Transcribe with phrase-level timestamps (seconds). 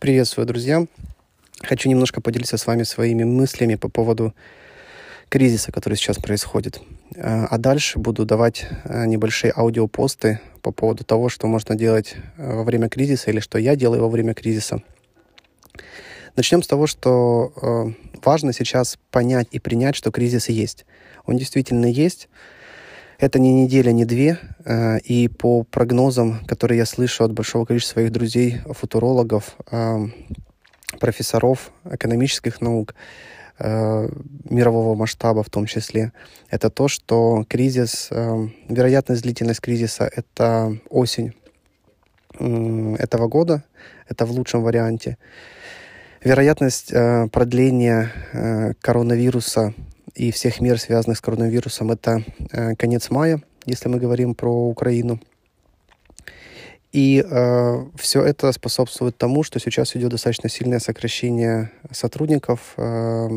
[0.00, 0.86] Приветствую, друзья.
[1.60, 4.34] Хочу немножко поделиться с вами своими мыслями по поводу
[5.28, 6.80] кризиса, который сейчас происходит.
[7.16, 12.54] Э, а дальше буду давать э, небольшие аудиопосты по поводу того, что можно делать э,
[12.54, 14.82] во время кризиса или что я делаю во время кризиса.
[16.34, 17.92] Начнем с того, что
[18.24, 20.86] важно сейчас понять и принять, что кризис есть.
[21.26, 22.30] Он действительно есть.
[23.20, 24.38] Это не неделя, не две.
[25.04, 29.56] И по прогнозам, которые я слышу от большого количества своих друзей, футурологов,
[30.98, 32.94] профессоров экономических наук,
[33.62, 34.08] Э,
[34.48, 36.12] мирового масштаба в том числе,
[36.48, 41.34] это то, что кризис, э, вероятность длительность кризиса— это осень
[42.38, 43.62] этого года,
[44.08, 45.18] это в лучшем варианте.
[46.24, 48.10] Вероятность э, продления
[48.80, 49.74] коронавируса
[50.20, 52.22] и всех мер, связанных с коронавирусом, это
[52.76, 55.18] конец мая, если мы говорим про Украину.
[56.92, 63.28] И э, все это способствует тому, что сейчас идет достаточно сильное сокращение сотрудников, э,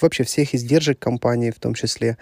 [0.00, 2.16] вообще всех издержек компании, в том числе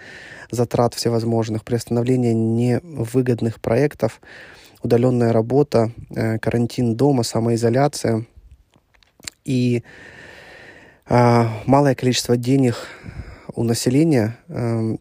[0.49, 4.21] затрат всевозможных, приостановление невыгодных проектов,
[4.81, 8.25] удаленная работа, э, карантин дома, самоизоляция
[9.45, 9.83] и
[11.07, 12.75] э, малое количество денег
[13.55, 14.37] у населения.
[14.47, 14.95] Э,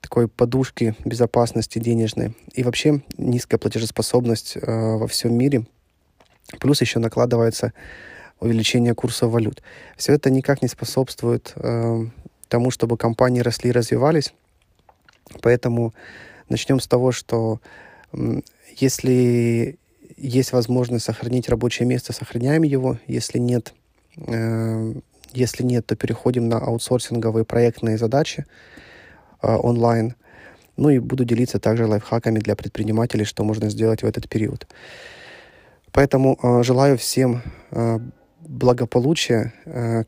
[0.00, 2.34] такой подушки безопасности денежной.
[2.54, 4.60] И вообще низкая платежеспособность э,
[4.96, 5.66] во всем мире.
[6.58, 7.72] Плюс еще накладывается
[8.40, 9.62] увеличение курса валют.
[9.96, 12.06] Все это никак не способствует э,
[12.48, 14.32] тому, чтобы компании росли и развивались.
[15.42, 15.94] Поэтому
[16.48, 17.60] начнем с того, что
[18.12, 18.40] э,
[18.76, 19.78] если
[20.16, 22.98] есть возможность сохранить рабочее место, сохраняем его.
[23.06, 23.74] Если нет,
[24.16, 24.94] э,
[25.32, 28.46] если нет, то переходим на аутсорсинговые проектные задачи.
[29.42, 30.14] Э, онлайн.
[30.76, 34.66] Ну и буду делиться также лайфхаками для предпринимателей, что можно сделать в этот период.
[35.92, 37.98] Поэтому э, желаю всем э,
[38.40, 39.52] благополучия.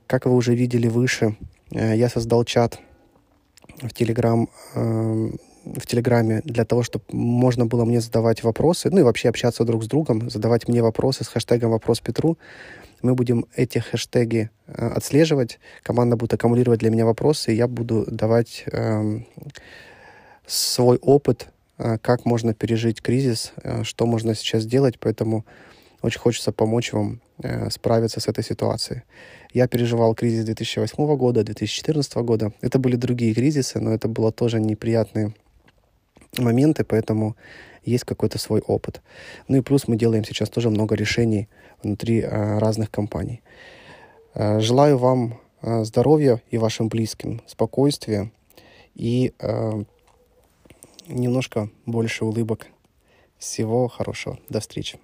[0.06, 1.36] Как вы уже видели выше,
[1.70, 2.80] я создал чат
[3.80, 4.48] в Телеграм
[5.64, 9.84] в Телеграме для того, чтобы можно было мне задавать вопросы, ну и вообще общаться друг
[9.84, 12.38] с другом, задавать мне вопросы с хэштегом «Вопрос Петру».
[13.02, 18.06] Мы будем эти хэштеги э, отслеживать, команда будет аккумулировать для меня вопросы, и я буду
[18.08, 19.20] давать э,
[20.46, 25.44] свой опыт, э, как можно пережить кризис, э, что можно сейчас сделать, поэтому
[26.00, 29.02] очень хочется помочь вам э, справиться с этой ситуацией.
[29.52, 32.52] Я переживал кризис 2008 года, 2014 года.
[32.60, 35.34] Это были другие кризисы, но это было тоже неприятные
[36.38, 37.36] моменты, поэтому
[37.84, 39.02] есть какой-то свой опыт.
[39.48, 41.48] Ну и плюс мы делаем сейчас тоже много решений
[41.82, 43.42] внутри э, разных компаний.
[44.34, 48.30] Э, желаю вам э, здоровья и вашим близким, спокойствия
[48.94, 49.32] и
[51.08, 52.66] немножко больше улыбок.
[53.38, 54.38] Всего хорошего.
[54.50, 54.98] До встречи.